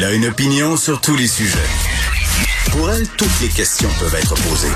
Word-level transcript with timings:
Elle 0.00 0.06
a 0.06 0.12
une 0.14 0.24
opinion 0.24 0.78
sur 0.78 0.98
tous 1.02 1.14
les 1.14 1.26
sujets. 1.26 1.58
Pour 2.70 2.90
elle, 2.90 3.06
toutes 3.18 3.38
les 3.42 3.48
questions 3.48 3.90
peuvent 3.98 4.14
être 4.14 4.34
posées. 4.34 4.72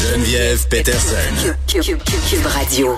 Geneviève 0.00 0.68
Peterson. 0.68 1.16
Cube, 1.66 2.46
Radio. 2.46 2.94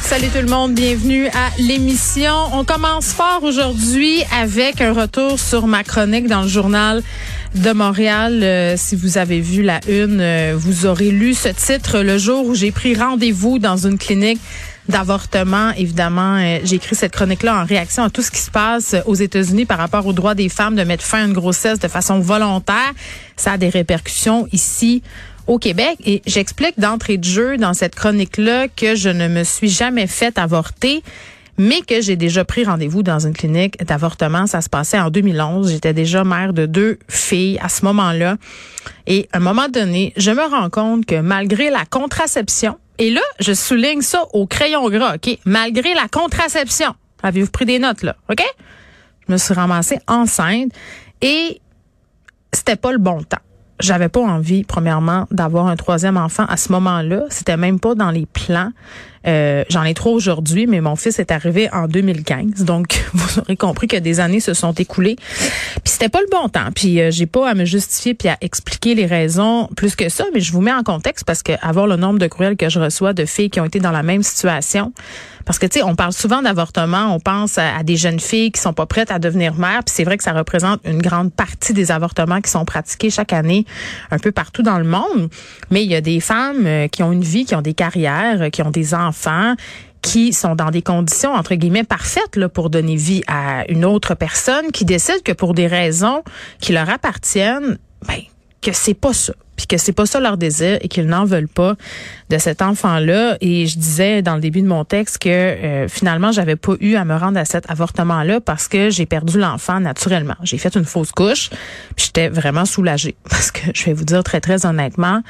Salut 0.00 0.28
tout 0.28 0.40
le 0.40 0.46
monde, 0.46 0.72
bienvenue 0.72 1.26
à 1.26 1.50
l'émission. 1.58 2.32
On 2.54 2.64
commence 2.64 3.12
fort 3.12 3.42
aujourd'hui 3.42 4.22
avec 4.32 4.80
un 4.80 4.94
retour 4.94 5.38
sur 5.38 5.66
ma 5.66 5.84
chronique 5.84 6.26
dans 6.26 6.40
le 6.40 6.48
journal 6.48 7.02
de 7.54 7.72
Montréal. 7.72 8.42
Euh, 8.42 8.74
si 8.78 8.96
vous 8.96 9.18
avez 9.18 9.42
vu 9.42 9.62
la 9.62 9.80
une, 9.88 10.22
euh, 10.22 10.54
vous 10.56 10.86
aurez 10.86 11.10
lu 11.10 11.34
ce 11.34 11.50
titre 11.50 12.00
le 12.00 12.16
jour 12.16 12.46
où 12.46 12.54
j'ai 12.54 12.70
pris 12.70 12.94
rendez-vous 12.94 13.58
dans 13.58 13.86
une 13.86 13.98
clinique 13.98 14.40
d'avortement. 14.88 15.70
Évidemment, 15.76 16.36
euh, 16.36 16.60
j'ai 16.64 16.76
écrit 16.76 16.94
cette 16.94 17.12
chronique-là 17.12 17.62
en 17.62 17.64
réaction 17.64 18.02
à 18.02 18.10
tout 18.10 18.22
ce 18.22 18.30
qui 18.30 18.38
se 18.38 18.50
passe 18.50 18.96
aux 19.06 19.14
États-Unis 19.14 19.66
par 19.66 19.78
rapport 19.78 20.06
au 20.06 20.12
droit 20.12 20.34
des 20.34 20.48
femmes 20.48 20.76
de 20.76 20.84
mettre 20.84 21.04
fin 21.04 21.22
à 21.22 21.26
une 21.26 21.32
grossesse 21.32 21.78
de 21.78 21.88
façon 21.88 22.20
volontaire. 22.20 22.92
Ça 23.36 23.52
a 23.52 23.58
des 23.58 23.68
répercussions 23.68 24.48
ici 24.52 25.02
au 25.46 25.58
Québec. 25.58 25.96
Et 26.04 26.22
j'explique 26.26 26.78
d'entrée 26.78 27.16
de 27.18 27.24
jeu 27.24 27.56
dans 27.56 27.74
cette 27.74 27.94
chronique-là 27.94 28.68
que 28.68 28.94
je 28.94 29.08
ne 29.08 29.28
me 29.28 29.44
suis 29.44 29.68
jamais 29.68 30.06
fait 30.06 30.38
avorter 30.38 31.02
mais 31.58 31.80
que 31.80 32.00
j'ai 32.00 32.16
déjà 32.16 32.44
pris 32.44 32.64
rendez-vous 32.64 33.02
dans 33.02 33.26
une 33.26 33.34
clinique 33.34 33.84
d'avortement. 33.84 34.46
Ça 34.46 34.60
se 34.60 34.68
passait 34.68 34.98
en 34.98 35.10
2011. 35.10 35.72
J'étais 35.72 35.92
déjà 35.92 36.22
mère 36.22 36.52
de 36.52 36.66
deux 36.66 36.98
filles 37.08 37.58
à 37.60 37.68
ce 37.68 37.84
moment-là. 37.84 38.36
Et 39.08 39.28
à 39.32 39.38
un 39.38 39.40
moment 39.40 39.68
donné, 39.68 40.12
je 40.16 40.30
me 40.30 40.48
rends 40.48 40.70
compte 40.70 41.04
que 41.04 41.20
malgré 41.20 41.68
la 41.68 41.84
contraception, 41.84 42.78
et 42.98 43.10
là, 43.10 43.20
je 43.40 43.52
souligne 43.52 44.02
ça 44.02 44.26
au 44.32 44.46
crayon 44.46 44.88
gras, 44.90 45.14
OK? 45.16 45.38
Malgré 45.44 45.94
la 45.94 46.08
contraception. 46.08 46.94
Avez-vous 47.22 47.50
pris 47.50 47.64
des 47.64 47.78
notes, 47.78 48.02
là? 48.02 48.16
OK? 48.28 48.42
Je 49.26 49.32
me 49.32 49.38
suis 49.38 49.54
ramassée 49.54 49.98
enceinte 50.06 50.72
et 51.20 51.60
c'était 52.52 52.76
pas 52.76 52.92
le 52.92 52.98
bon 52.98 53.22
temps 53.22 53.38
j'avais 53.80 54.08
pas 54.08 54.20
envie, 54.20 54.64
premièrement, 54.64 55.26
d'avoir 55.30 55.66
un 55.66 55.76
troisième 55.76 56.16
enfant 56.16 56.44
à 56.46 56.56
ce 56.56 56.72
moment-là. 56.72 57.24
C'était 57.30 57.56
même 57.56 57.78
pas 57.80 57.94
dans 57.94 58.10
les 58.10 58.26
plans. 58.26 58.72
Euh, 59.26 59.64
J'en 59.68 59.84
ai 59.84 59.94
trois 59.94 60.12
aujourd'hui, 60.12 60.66
mais 60.66 60.80
mon 60.80 60.96
fils 60.96 61.18
est 61.18 61.30
arrivé 61.30 61.68
en 61.72 61.86
2015. 61.86 62.64
Donc, 62.64 63.04
vous 63.12 63.40
aurez 63.40 63.56
compris 63.56 63.86
que 63.86 63.96
des 63.96 64.20
années 64.20 64.40
se 64.40 64.54
sont 64.54 64.72
écoulées. 64.72 65.16
Puis 65.16 65.82
c'était 65.84 66.08
pas 66.08 66.20
le 66.20 66.28
bon 66.30 66.48
temps. 66.48 66.70
Puis 66.74 67.00
euh, 67.00 67.10
j'ai 67.10 67.26
pas 67.26 67.48
à 67.48 67.54
me 67.54 67.64
justifier 67.64 68.14
puis 68.14 68.28
à 68.28 68.36
expliquer 68.40 68.94
les 68.94 69.06
raisons 69.06 69.68
plus 69.76 69.96
que 69.96 70.08
ça, 70.08 70.24
mais 70.34 70.40
je 70.40 70.52
vous 70.52 70.60
mets 70.60 70.72
en 70.72 70.82
contexte 70.82 71.24
parce 71.24 71.42
que 71.42 71.52
avoir 71.60 71.86
le 71.86 71.96
nombre 71.96 72.18
de 72.18 72.26
courriels 72.26 72.56
que 72.56 72.68
je 72.68 72.80
reçois 72.80 73.12
de 73.12 73.24
filles 73.24 73.50
qui 73.50 73.60
ont 73.60 73.64
été 73.64 73.80
dans 73.80 73.92
la 73.92 74.02
même 74.02 74.22
situation, 74.22 74.92
parce 75.48 75.58
que, 75.58 75.64
tu 75.64 75.78
sais, 75.78 75.82
on 75.82 75.94
parle 75.94 76.12
souvent 76.12 76.42
d'avortement, 76.42 77.14
on 77.14 77.20
pense 77.20 77.56
à, 77.56 77.82
des 77.82 77.96
jeunes 77.96 78.20
filles 78.20 78.52
qui 78.52 78.60
sont 78.60 78.74
pas 78.74 78.84
prêtes 78.84 79.10
à 79.10 79.18
devenir 79.18 79.54
mères, 79.54 79.82
puis 79.82 79.94
c'est 79.96 80.04
vrai 80.04 80.18
que 80.18 80.22
ça 80.22 80.34
représente 80.34 80.78
une 80.84 81.00
grande 81.00 81.32
partie 81.32 81.72
des 81.72 81.90
avortements 81.90 82.42
qui 82.42 82.50
sont 82.50 82.66
pratiqués 82.66 83.08
chaque 83.08 83.32
année 83.32 83.64
un 84.10 84.18
peu 84.18 84.30
partout 84.30 84.62
dans 84.62 84.76
le 84.76 84.84
monde. 84.84 85.30
Mais 85.70 85.82
il 85.82 85.90
y 85.90 85.94
a 85.94 86.02
des 86.02 86.20
femmes 86.20 86.66
euh, 86.66 86.86
qui 86.88 87.02
ont 87.02 87.12
une 87.12 87.24
vie, 87.24 87.46
qui 87.46 87.54
ont 87.54 87.62
des 87.62 87.72
carrières, 87.72 88.50
qui 88.50 88.60
ont 88.60 88.70
des 88.70 88.92
enfants, 88.92 89.54
qui 90.02 90.34
sont 90.34 90.54
dans 90.54 90.70
des 90.70 90.82
conditions 90.82 91.32
entre 91.32 91.54
guillemets 91.54 91.82
parfaites 91.82 92.36
là, 92.36 92.50
pour 92.50 92.68
donner 92.68 92.96
vie 92.96 93.22
à 93.26 93.64
une 93.70 93.86
autre 93.86 94.14
personne, 94.14 94.70
qui 94.70 94.84
décide 94.84 95.22
que 95.22 95.32
pour 95.32 95.54
des 95.54 95.66
raisons 95.66 96.24
qui 96.60 96.74
leur 96.74 96.90
appartiennent, 96.90 97.78
ben 98.06 98.20
que 98.60 98.72
c'est 98.74 98.92
pas 98.92 99.14
ça 99.14 99.32
puis 99.58 99.66
que 99.66 99.76
c'est 99.76 99.92
pas 99.92 100.06
ça 100.06 100.20
leur 100.20 100.38
désir 100.38 100.78
et 100.80 100.88
qu'ils 100.88 101.06
n'en 101.06 101.24
veulent 101.24 101.48
pas 101.48 101.74
de 102.30 102.38
cet 102.38 102.62
enfant-là. 102.62 103.36
Et 103.40 103.66
je 103.66 103.76
disais 103.76 104.22
dans 104.22 104.36
le 104.36 104.40
début 104.40 104.62
de 104.62 104.68
mon 104.68 104.84
texte 104.84 105.18
que 105.18 105.28
euh, 105.28 105.88
finalement, 105.88 106.30
j'avais 106.30 106.54
pas 106.54 106.74
eu 106.80 106.94
à 106.94 107.04
me 107.04 107.16
rendre 107.16 107.38
à 107.38 107.44
cet 107.44 107.68
avortement-là 107.68 108.40
parce 108.40 108.68
que 108.68 108.88
j'ai 108.88 109.04
perdu 109.04 109.38
l'enfant 109.38 109.80
naturellement. 109.80 110.36
J'ai 110.44 110.58
fait 110.58 110.76
une 110.76 110.84
fausse 110.84 111.10
couche, 111.10 111.50
puis 111.96 112.06
j'étais 112.06 112.28
vraiment 112.28 112.64
soulagée 112.64 113.16
parce 113.28 113.50
que 113.50 113.62
je 113.74 113.84
vais 113.84 113.92
vous 113.92 114.04
dire 114.04 114.22
très 114.22 114.40
très 114.40 114.64
honnêtement, 114.64 115.22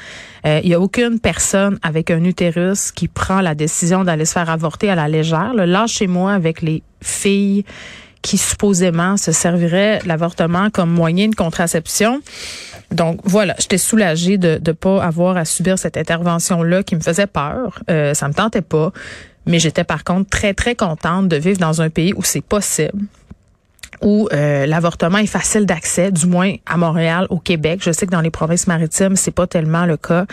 euh, 0.45 0.61
il 0.63 0.69
y 0.69 0.75
a 0.75 0.79
aucune 0.79 1.19
personne 1.19 1.79
avec 1.81 2.11
un 2.11 2.23
utérus 2.23 2.91
qui 2.91 3.07
prend 3.07 3.41
la 3.41 3.55
décision 3.55 4.03
d'aller 4.03 4.25
se 4.25 4.33
faire 4.33 4.49
avorter 4.49 4.91
à 4.91 4.95
la 4.95 5.07
légère. 5.07 5.53
Là, 5.55 5.87
chez 5.87 6.05
moi 6.05 6.33
avec 6.33 6.61
les 6.61 6.83
filles 7.01 7.65
qui 8.21 8.37
supposément 8.37 9.17
se 9.17 9.31
serviraient 9.31 9.99
l'avortement 10.05 10.69
comme 10.69 10.91
moyen 10.91 11.29
de 11.29 11.35
contraception. 11.35 12.21
Donc 12.91 13.19
voilà, 13.23 13.55
j'étais 13.59 13.77
soulagée 13.77 14.37
de 14.37 14.59
ne 14.65 14.71
pas 14.71 15.03
avoir 15.03 15.37
à 15.37 15.45
subir 15.45 15.77
cette 15.77 15.97
intervention-là 15.97 16.83
qui 16.83 16.95
me 16.95 17.01
faisait 17.01 17.27
peur. 17.27 17.79
Euh, 17.89 18.13
ça 18.13 18.27
me 18.27 18.33
tentait 18.33 18.61
pas. 18.61 18.91
Mais 19.45 19.59
j'étais 19.59 19.83
par 19.83 20.03
contre 20.03 20.29
très, 20.29 20.53
très 20.53 20.75
contente 20.75 21.27
de 21.27 21.35
vivre 21.35 21.59
dans 21.59 21.81
un 21.81 21.89
pays 21.89 22.13
où 22.15 22.23
c'est 22.23 22.41
possible 22.41 23.05
où 24.01 24.29
euh, 24.31 24.65
l'avortement 24.65 25.17
est 25.17 25.25
facile 25.25 25.65
d'accès, 25.65 26.11
du 26.11 26.25
moins 26.25 26.55
à 26.65 26.77
Montréal, 26.77 27.27
au 27.29 27.39
Québec. 27.39 27.81
Je 27.83 27.91
sais 27.91 28.05
que 28.05 28.11
dans 28.11 28.21
les 28.21 28.29
provinces 28.29 28.67
maritimes, 28.67 29.15
c'est 29.15 29.31
pas 29.31 29.47
tellement 29.47 29.85
le 29.85 29.97
cas. 29.97 30.25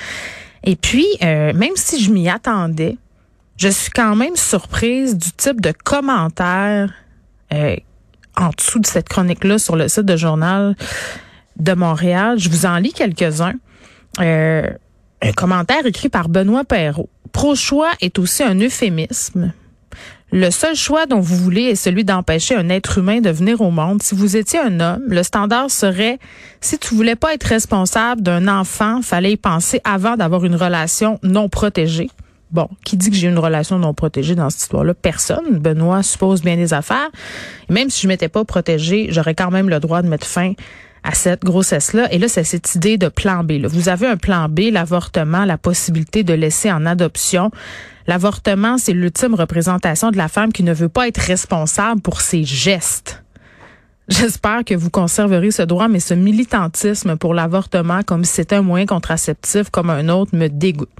Et 0.64 0.76
puis, 0.76 1.06
euh, 1.22 1.52
même 1.52 1.74
si 1.74 2.02
je 2.02 2.12
m'y 2.12 2.28
attendais, 2.28 2.96
je 3.56 3.68
suis 3.68 3.90
quand 3.90 4.14
même 4.16 4.36
surprise 4.36 5.16
du 5.16 5.32
type 5.32 5.60
de 5.60 5.72
commentaires 5.72 6.92
euh, 7.52 7.76
en 8.36 8.50
dessous 8.50 8.78
de 8.78 8.86
cette 8.86 9.08
chronique-là 9.08 9.58
sur 9.58 9.76
le 9.76 9.88
site 9.88 10.04
de 10.04 10.16
journal 10.16 10.76
de 11.58 11.72
Montréal. 11.72 12.38
Je 12.38 12.48
vous 12.48 12.66
en 12.66 12.76
lis 12.76 12.92
quelques-uns. 12.92 13.54
Euh, 14.20 14.68
un 15.22 15.32
commentaire 15.32 15.86
écrit 15.86 16.08
par 16.08 16.28
Benoît 16.28 16.64
Perrault. 16.64 17.08
Pro-choix 17.32 17.90
est 18.00 18.18
aussi 18.18 18.42
un 18.42 18.58
euphémisme. 18.60 19.52
Le 20.32 20.50
seul 20.50 20.74
choix 20.74 21.06
dont 21.06 21.20
vous 21.20 21.36
voulez 21.36 21.62
est 21.62 21.76
celui 21.76 22.04
d'empêcher 22.04 22.56
un 22.56 22.68
être 22.68 22.98
humain 22.98 23.20
de 23.20 23.30
venir 23.30 23.60
au 23.60 23.70
monde. 23.70 24.02
Si 24.02 24.14
vous 24.14 24.36
étiez 24.36 24.58
un 24.58 24.80
homme, 24.80 25.04
le 25.06 25.22
standard 25.22 25.70
serait 25.70 26.18
si 26.60 26.78
tu 26.78 26.94
voulais 26.94 27.14
pas 27.14 27.32
être 27.32 27.44
responsable 27.44 28.22
d'un 28.22 28.48
enfant, 28.48 29.02
fallait 29.02 29.32
y 29.32 29.36
penser 29.36 29.80
avant 29.84 30.16
d'avoir 30.16 30.44
une 30.44 30.56
relation 30.56 31.20
non 31.22 31.48
protégée. 31.48 32.10
Bon, 32.50 32.68
qui 32.84 32.96
dit 32.96 33.10
que 33.10 33.16
j'ai 33.16 33.28
une 33.28 33.38
relation 33.38 33.78
non 33.78 33.94
protégée 33.94 34.34
dans 34.34 34.50
cette 34.50 34.62
histoire-là? 34.62 34.94
Personne. 34.94 35.58
Benoît 35.58 36.02
suppose 36.02 36.42
bien 36.42 36.56
des 36.56 36.74
affaires. 36.74 37.10
même 37.68 37.90
si 37.90 38.02
je 38.02 38.08
m'étais 38.08 38.28
pas 38.28 38.44
protégée, 38.44 39.08
j'aurais 39.10 39.34
quand 39.34 39.50
même 39.50 39.68
le 39.68 39.78
droit 39.80 40.02
de 40.02 40.08
mettre 40.08 40.26
fin 40.26 40.54
à 41.06 41.14
cette 41.14 41.44
grossesse-là. 41.44 42.12
Et 42.12 42.18
là, 42.18 42.26
c'est 42.26 42.42
cette 42.42 42.74
idée 42.74 42.98
de 42.98 43.08
plan 43.08 43.44
B. 43.44 43.64
Vous 43.64 43.88
avez 43.88 44.08
un 44.08 44.16
plan 44.16 44.48
B, 44.48 44.72
l'avortement, 44.72 45.44
la 45.44 45.56
possibilité 45.56 46.24
de 46.24 46.34
laisser 46.34 46.70
en 46.70 46.84
adoption. 46.84 47.52
L'avortement, 48.08 48.76
c'est 48.76 48.92
l'ultime 48.92 49.34
représentation 49.34 50.10
de 50.10 50.16
la 50.16 50.26
femme 50.26 50.52
qui 50.52 50.64
ne 50.64 50.74
veut 50.74 50.88
pas 50.88 51.06
être 51.06 51.20
responsable 51.20 52.00
pour 52.00 52.20
ses 52.20 52.42
gestes. 52.42 53.22
J'espère 54.08 54.64
que 54.64 54.74
vous 54.74 54.90
conserverez 54.90 55.52
ce 55.52 55.62
droit, 55.62 55.86
mais 55.86 56.00
ce 56.00 56.14
militantisme 56.14 57.16
pour 57.16 57.34
l'avortement 57.34 58.02
comme 58.02 58.24
si 58.24 58.34
c'était 58.34 58.56
un 58.56 58.62
moyen 58.62 58.86
contraceptif 58.86 59.70
comme 59.70 59.90
un 59.90 60.08
autre 60.08 60.34
me 60.36 60.48
dégoûte. 60.48 60.90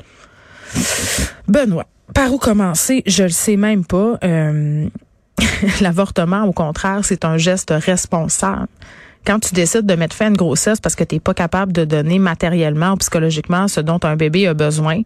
Benoît, 1.48 1.86
par 2.14 2.32
où 2.32 2.38
commencer? 2.38 3.02
Je 3.06 3.24
le 3.24 3.28
sais 3.30 3.56
même 3.56 3.84
pas. 3.84 4.18
Euh, 4.22 4.88
l'avortement, 5.80 6.44
au 6.44 6.52
contraire, 6.52 7.00
c'est 7.02 7.24
un 7.24 7.38
geste 7.38 7.72
responsable 7.76 8.68
quand 9.26 9.40
tu 9.40 9.54
décides 9.54 9.86
de 9.86 9.94
mettre 9.94 10.14
fin 10.14 10.26
à 10.26 10.28
une 10.28 10.36
grossesse 10.36 10.80
parce 10.80 10.94
que 10.94 11.04
tu 11.04 11.16
n'es 11.16 11.20
pas 11.20 11.34
capable 11.34 11.72
de 11.72 11.84
donner 11.84 12.18
matériellement 12.18 12.92
ou 12.92 12.96
psychologiquement 12.96 13.68
ce 13.68 13.80
dont 13.80 14.00
un 14.04 14.16
bébé 14.16 14.46
a 14.46 14.54
besoin, 14.54 15.02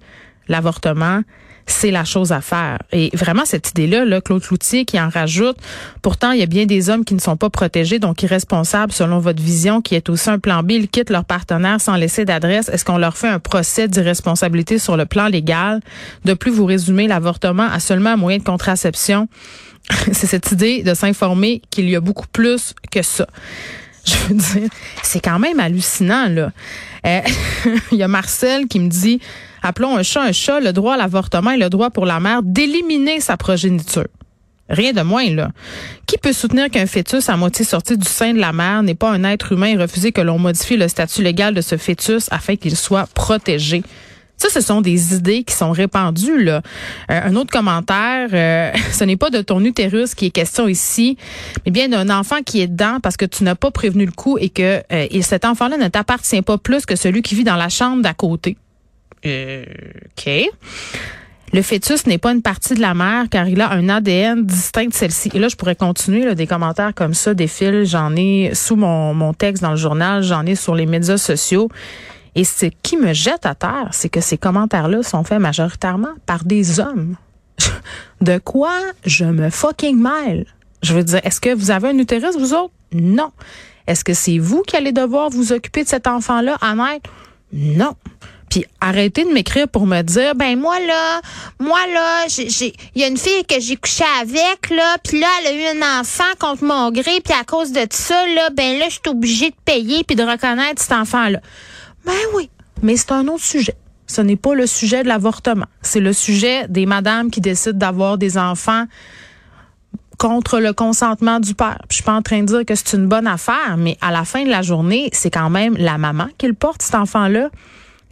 l'avortement, 0.48 1.22
c'est 1.66 1.90
la 1.90 2.04
chose 2.04 2.32
à 2.32 2.40
faire. 2.40 2.78
Et 2.92 3.10
vraiment, 3.14 3.44
cette 3.44 3.70
idée-là, 3.70 4.04
là, 4.04 4.20
Claude 4.20 4.42
Cloutier 4.42 4.84
qui 4.84 5.00
en 5.00 5.08
rajoute, 5.08 5.56
pourtant, 6.02 6.32
il 6.32 6.40
y 6.40 6.42
a 6.42 6.46
bien 6.46 6.66
des 6.66 6.90
hommes 6.90 7.04
qui 7.04 7.14
ne 7.14 7.20
sont 7.20 7.36
pas 7.36 7.48
protégés, 7.48 7.98
donc 7.98 8.22
irresponsables 8.22 8.92
selon 8.92 9.18
votre 9.18 9.42
vision, 9.42 9.80
qui 9.80 9.94
est 9.94 10.08
aussi 10.10 10.28
un 10.28 10.38
plan 10.38 10.62
B. 10.62 10.72
Ils 10.72 10.88
quittent 10.88 11.10
leur 11.10 11.24
partenaire 11.24 11.80
sans 11.80 11.96
laisser 11.96 12.24
d'adresse. 12.24 12.68
Est-ce 12.68 12.84
qu'on 12.84 12.98
leur 12.98 13.16
fait 13.16 13.28
un 13.28 13.38
procès 13.38 13.88
d'irresponsabilité 13.88 14.78
sur 14.78 14.96
le 14.96 15.06
plan 15.06 15.28
légal? 15.28 15.80
De 16.24 16.34
plus, 16.34 16.50
vous 16.50 16.66
résumez 16.66 17.06
l'avortement 17.06 17.68
à 17.70 17.80
seulement 17.80 18.10
un 18.10 18.16
moyen 18.16 18.38
de 18.38 18.44
contraception. 18.44 19.28
c'est 20.12 20.26
cette 20.26 20.52
idée 20.52 20.82
de 20.82 20.94
s'informer 20.94 21.62
qu'il 21.70 21.88
y 21.88 21.96
a 21.96 22.00
beaucoup 22.00 22.26
plus 22.32 22.74
que 22.90 23.02
ça. 23.02 23.26
Je 24.04 24.16
veux 24.28 24.34
dire, 24.34 24.70
c'est 25.02 25.20
quand 25.20 25.38
même 25.38 25.60
hallucinant, 25.60 26.28
là. 26.28 26.52
Euh, 27.06 27.20
il 27.92 27.98
y 27.98 28.02
a 28.02 28.08
Marcel 28.08 28.66
qui 28.66 28.80
me 28.80 28.88
dit, 28.88 29.20
appelons 29.62 29.96
un 29.96 30.02
chat 30.02 30.22
un 30.22 30.32
chat, 30.32 30.60
le 30.60 30.72
droit 30.72 30.94
à 30.94 30.96
l'avortement 30.96 31.52
et 31.52 31.56
le 31.56 31.70
droit 31.70 31.90
pour 31.90 32.06
la 32.06 32.20
mère 32.20 32.42
d'éliminer 32.42 33.20
sa 33.20 33.36
progéniture. 33.36 34.06
Rien 34.68 34.92
de 34.92 35.02
moins, 35.02 35.28
là. 35.30 35.50
Qui 36.06 36.16
peut 36.16 36.32
soutenir 36.32 36.70
qu'un 36.70 36.86
fœtus 36.86 37.28
à 37.28 37.36
moitié 37.36 37.64
sorti 37.64 37.98
du 37.98 38.08
sein 38.08 38.32
de 38.32 38.38
la 38.38 38.52
mère 38.52 38.82
n'est 38.84 38.94
pas 38.94 39.10
un 39.10 39.24
être 39.24 39.52
humain 39.52 39.66
et 39.66 39.76
refuser 39.76 40.12
que 40.12 40.20
l'on 40.20 40.38
modifie 40.38 40.76
le 40.76 40.86
statut 40.86 41.22
légal 41.22 41.54
de 41.54 41.60
ce 41.60 41.76
fœtus 41.76 42.28
afin 42.30 42.54
qu'il 42.54 42.76
soit 42.76 43.08
protégé? 43.12 43.82
Ça, 44.40 44.48
ce 44.48 44.62
sont 44.62 44.80
des 44.80 45.14
idées 45.14 45.44
qui 45.44 45.54
sont 45.54 45.70
répandues. 45.70 46.42
Là. 46.42 46.62
Euh, 47.10 47.20
un 47.24 47.36
autre 47.36 47.50
commentaire, 47.50 48.30
euh, 48.32 48.72
ce 48.92 49.04
n'est 49.04 49.18
pas 49.18 49.28
de 49.28 49.42
ton 49.42 49.62
utérus 49.62 50.14
qui 50.14 50.26
est 50.26 50.30
question 50.30 50.66
ici, 50.66 51.18
mais 51.66 51.70
bien 51.70 51.88
d'un 51.90 52.08
enfant 52.08 52.38
qui 52.42 52.62
est 52.62 52.66
dedans 52.66 53.00
parce 53.02 53.18
que 53.18 53.26
tu 53.26 53.44
n'as 53.44 53.54
pas 53.54 53.70
prévenu 53.70 54.06
le 54.06 54.12
coup 54.12 54.38
et 54.38 54.48
que 54.48 54.78
euh, 54.78 55.06
et 55.10 55.20
cet 55.20 55.44
enfant-là 55.44 55.76
ne 55.76 55.88
t'appartient 55.88 56.40
pas 56.40 56.56
plus 56.56 56.86
que 56.86 56.96
celui 56.96 57.20
qui 57.20 57.34
vit 57.34 57.44
dans 57.44 57.56
la 57.56 57.68
chambre 57.68 58.02
d'à 58.02 58.14
côté. 58.14 58.56
OK. 59.26 60.30
Le 61.52 61.62
fœtus 61.62 62.06
n'est 62.06 62.16
pas 62.16 62.32
une 62.32 62.40
partie 62.40 62.74
de 62.74 62.80
la 62.80 62.94
mère 62.94 63.24
car 63.30 63.46
il 63.46 63.60
a 63.60 63.70
un 63.70 63.90
ADN 63.90 64.46
distinct 64.46 64.86
de 64.86 64.94
celle-ci. 64.94 65.30
Et 65.34 65.38
là, 65.38 65.48
je 65.48 65.56
pourrais 65.56 65.74
continuer 65.74 66.24
là, 66.24 66.34
des 66.34 66.46
commentaires 66.46 66.94
comme 66.94 67.12
ça, 67.12 67.34
des 67.34 67.48
fils. 67.48 67.90
J'en 67.90 68.16
ai 68.16 68.52
sous 68.54 68.76
mon 68.76 69.34
texte 69.34 69.62
dans 69.62 69.72
le 69.72 69.76
journal, 69.76 70.22
j'en 70.22 70.46
ai 70.46 70.54
sur 70.54 70.74
les 70.74 70.86
médias 70.86 71.18
sociaux. 71.18 71.68
Et 72.34 72.44
ce 72.44 72.66
qui 72.82 72.96
me 72.96 73.12
jette 73.12 73.46
à 73.46 73.54
terre, 73.54 73.88
c'est 73.92 74.08
que 74.08 74.20
ces 74.20 74.38
commentaires-là 74.38 75.02
sont 75.02 75.24
faits 75.24 75.40
majoritairement 75.40 76.14
par 76.26 76.44
des 76.44 76.80
hommes. 76.80 77.16
de 78.20 78.38
quoi 78.38 78.76
je 79.04 79.24
me 79.24 79.50
fucking 79.50 80.00
mêle? 80.00 80.46
Je 80.82 80.94
veux 80.94 81.04
dire, 81.04 81.20
est-ce 81.24 81.40
que 81.40 81.54
vous 81.54 81.70
avez 81.70 81.88
un 81.88 81.98
utérus, 81.98 82.36
vous 82.38 82.54
autres? 82.54 82.72
Non. 82.92 83.32
Est-ce 83.86 84.04
que 84.04 84.14
c'est 84.14 84.38
vous 84.38 84.62
qui 84.62 84.76
allez 84.76 84.92
devoir 84.92 85.30
vous 85.30 85.52
occuper 85.52 85.84
de 85.84 85.88
cet 85.88 86.06
enfant-là 86.06 86.56
à? 86.60 86.74
Non. 87.52 87.96
Puis 88.50 88.64
arrêtez 88.80 89.24
de 89.24 89.30
m'écrire 89.30 89.68
pour 89.68 89.86
me 89.86 90.02
dire 90.02 90.34
ben 90.34 90.58
moi 90.58 90.78
là, 90.80 91.20
moi 91.60 91.78
là, 91.92 92.24
j'ai 92.26 92.74
il 92.96 93.00
y 93.00 93.04
a 93.04 93.06
une 93.06 93.16
fille 93.16 93.44
que 93.48 93.60
j'ai 93.60 93.76
couché 93.76 94.02
avec 94.20 94.70
là, 94.70 94.96
puis 95.04 95.20
là 95.20 95.28
elle 95.40 95.46
a 95.46 95.52
eu 95.52 95.78
un 95.78 96.00
enfant 96.00 96.24
contre 96.40 96.64
mon 96.64 96.90
gré, 96.90 97.20
puis 97.24 97.32
à 97.40 97.44
cause 97.44 97.70
de 97.70 97.86
ça 97.90 98.26
là, 98.34 98.50
ben 98.50 98.76
là 98.78 98.86
je 98.86 98.94
suis 98.94 99.02
obligée 99.06 99.50
de 99.50 99.56
payer 99.64 100.02
puis 100.02 100.16
de 100.16 100.24
reconnaître 100.24 100.82
cet 100.82 100.92
enfant 100.92 101.28
là. 101.28 101.40
Ben 102.04 102.12
oui, 102.34 102.50
mais 102.82 102.96
c'est 102.96 103.12
un 103.12 103.26
autre 103.28 103.44
sujet. 103.44 103.76
Ce 104.06 104.20
n'est 104.20 104.36
pas 104.36 104.54
le 104.54 104.66
sujet 104.66 105.02
de 105.02 105.08
l'avortement, 105.08 105.66
c'est 105.82 106.00
le 106.00 106.12
sujet 106.12 106.66
des 106.68 106.86
madames 106.86 107.30
qui 107.30 107.40
décident 107.40 107.78
d'avoir 107.78 108.18
des 108.18 108.38
enfants 108.38 108.86
contre 110.18 110.58
le 110.58 110.72
consentement 110.72 111.40
du 111.40 111.54
père. 111.54 111.78
je 111.88 111.94
suis 111.94 112.04
pas 112.04 112.12
en 112.12 112.20
train 112.20 112.40
de 112.40 112.46
dire 112.46 112.66
que 112.66 112.74
c'est 112.74 112.94
une 112.94 113.06
bonne 113.06 113.26
affaire, 113.26 113.76
mais 113.78 113.96
à 114.02 114.10
la 114.10 114.24
fin 114.24 114.44
de 114.44 114.50
la 114.50 114.60
journée, 114.60 115.08
c'est 115.12 115.30
quand 115.30 115.48
même 115.48 115.76
la 115.78 115.96
maman 115.96 116.26
qui 116.36 116.46
le 116.46 116.52
porte 116.52 116.82
cet 116.82 116.96
enfant-là 116.96 117.48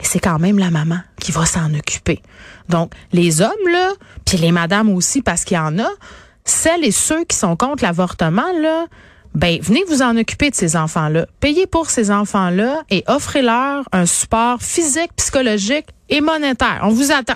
c'est 0.07 0.21
quand 0.21 0.39
même 0.39 0.59
la 0.59 0.71
maman 0.71 0.99
qui 1.21 1.33
va 1.33 1.45
s'en 1.45 1.75
occuper. 1.75 2.23
Donc, 2.69 2.93
les 3.13 3.41
hommes, 3.41 3.69
là, 3.71 3.93
puis 4.25 4.39
les 4.39 4.53
madames 4.53 4.91
aussi, 4.91 5.23
parce 5.23 5.45
qu'il 5.45 5.57
y 5.57 5.61
en 5.61 5.79
a, 5.79 5.89
celles 6.45 6.85
et 6.85 6.91
ceux 6.91 7.25
qui 7.25 7.37
sont 7.37 7.57
contre 7.57 7.83
l'avortement, 7.83 8.53
là, 8.61 8.87
ben, 9.35 9.59
venez 9.61 9.85
vous 9.89 10.03
en 10.03 10.17
occuper 10.17 10.51
de 10.51 10.55
ces 10.55 10.77
enfants-là. 10.77 11.27
Payez 11.41 11.67
pour 11.67 11.91
ces 11.91 12.11
enfants-là 12.11 12.83
et 12.91 13.05
offrez-leur 13.07 13.85
un 13.93 14.07
support 14.07 14.61
physique, 14.63 15.11
psychologique 15.17 15.87
et 16.09 16.21
monétaire. 16.21 16.81
On 16.83 16.89
vous 16.89 17.13
attend. 17.13 17.35